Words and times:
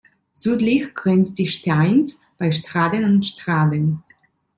Südlich 0.33 0.95
grenzt 0.95 1.37
die 1.37 1.45
Stainz 1.45 2.21
bei 2.39 2.51
Straden 2.51 3.03
an 3.05 3.21
Straden. 3.21 4.01